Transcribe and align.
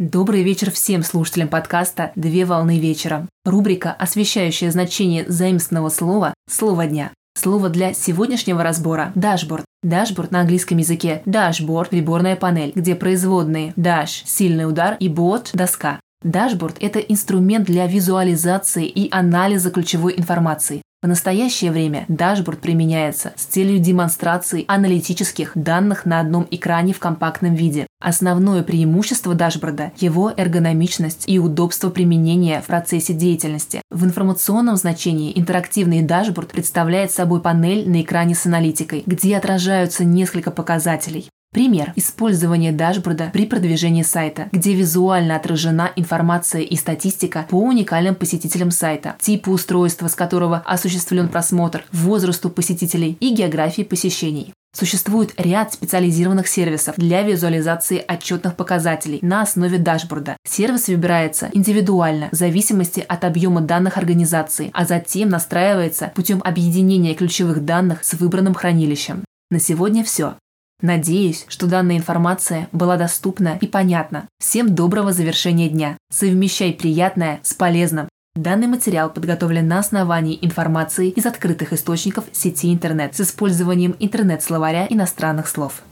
Добрый 0.00 0.42
вечер 0.42 0.70
всем 0.70 1.02
слушателям 1.02 1.48
подкаста 1.48 2.10
«Две 2.16 2.46
волны 2.46 2.78
вечера». 2.78 3.28
Рубрика, 3.44 3.92
освещающая 3.92 4.70
значение 4.70 5.26
заимственного 5.28 5.90
слова 5.90 6.32
«Слово 6.48 6.86
дня». 6.86 7.10
Слово 7.38 7.68
для 7.68 7.92
сегодняшнего 7.92 8.62
разбора– 8.62 9.12
дашборд. 9.14 9.66
Дашборд 9.82 10.30
на 10.30 10.40
английском 10.40 10.78
языке – 10.78 11.20
dashboard – 11.22 11.90
приборная 11.90 12.34
панель, 12.34 12.72
где 12.74 12.94
производные 12.94 13.74
dash – 13.76 14.24
сильный 14.24 14.66
удар 14.66 14.96
и 14.98 15.10
board – 15.10 15.52
доска. 15.52 16.00
Дашборд– 16.22 16.78
это 16.80 16.98
инструмент 16.98 17.66
для 17.66 17.86
визуализации 17.86 18.86
и 18.86 19.10
анализа 19.12 19.70
ключевой 19.70 20.14
информации. 20.16 20.80
В 21.02 21.08
настоящее 21.08 21.72
время 21.72 22.04
дашборд 22.08 22.60
применяется 22.60 23.32
с 23.34 23.44
целью 23.46 23.78
демонстрации 23.78 24.66
аналитических 24.68 25.52
данных 25.54 26.04
на 26.04 26.20
одном 26.20 26.46
экране 26.50 26.92
в 26.92 26.98
компактном 26.98 27.54
виде. 27.54 27.86
Основное 28.02 28.62
преимущество 28.62 29.34
дашборда– 29.34 29.92
его 29.96 30.30
эргономичность 30.36 31.24
и 31.26 31.38
удобство 31.38 31.88
применения 31.88 32.60
в 32.60 32.66
процессе 32.66 33.14
деятельности. 33.14 33.80
В 33.90 34.04
информационном 34.04 34.76
значении 34.76 35.32
интерактивный 35.34 36.02
дашборд 36.02 36.50
представляет 36.50 37.10
собой 37.10 37.40
панель 37.40 37.88
на 37.88 38.02
экране 38.02 38.34
с 38.34 38.44
аналитикой, 38.44 39.02
где 39.06 39.38
отражаются 39.38 40.04
несколько 40.04 40.50
показателей. 40.50 41.30
Пример– 41.52 41.92
использование 41.96 42.70
дашборда 42.70 43.30
при 43.32 43.44
продвижении 43.44 44.04
сайта, 44.04 44.48
где 44.52 44.72
визуально 44.72 45.34
отражена 45.34 45.90
информация 45.96 46.60
и 46.60 46.76
статистика 46.76 47.44
по 47.50 47.56
уникальным 47.56 48.14
посетителям 48.14 48.70
сайта, 48.70 49.16
типу 49.18 49.50
устройства, 49.50 50.06
с 50.06 50.14
которого 50.14 50.58
осуществлен 50.64 51.28
просмотр, 51.28 51.84
возрасту 51.92 52.50
посетителей 52.50 53.16
и 53.18 53.34
географии 53.34 53.82
посещений. 53.82 54.52
Существует 54.72 55.32
ряд 55.36 55.72
специализированных 55.72 56.46
сервисов 56.46 56.94
для 56.96 57.22
визуализации 57.22 58.04
отчетных 58.06 58.54
показателей 58.54 59.18
на 59.20 59.42
основе 59.42 59.78
дашборда. 59.78 60.36
Сервис 60.46 60.86
выбирается 60.86 61.50
индивидуально 61.52 62.28
в 62.30 62.36
зависимости 62.36 63.04
от 63.08 63.24
объема 63.24 63.60
данных 63.60 63.98
организации, 63.98 64.70
а 64.72 64.84
затем 64.84 65.30
настраивается 65.30 66.12
путем 66.14 66.40
объединения 66.44 67.14
ключевых 67.14 67.64
данных 67.64 68.04
с 68.04 68.14
выбранным 68.14 68.54
хранилищем. 68.54 69.24
На 69.50 69.58
сегодня 69.58 70.04
все. 70.04 70.36
Надеюсь, 70.82 71.44
что 71.48 71.66
данная 71.66 71.98
информация 71.98 72.68
была 72.72 72.96
доступна 72.96 73.58
и 73.60 73.66
понятна. 73.66 74.28
Всем 74.38 74.74
доброго 74.74 75.12
завершения 75.12 75.68
дня. 75.68 75.96
Совмещай 76.10 76.72
приятное 76.72 77.40
с 77.42 77.52
полезным. 77.52 78.08
Данный 78.34 78.68
материал 78.68 79.10
подготовлен 79.10 79.66
на 79.66 79.80
основании 79.80 80.38
информации 80.40 81.10
из 81.10 81.26
открытых 81.26 81.72
источников 81.72 82.24
сети 82.32 82.72
интернет 82.72 83.14
с 83.14 83.20
использованием 83.20 83.94
интернет-словаря 83.98 84.86
иностранных 84.88 85.48
слов. 85.48 85.82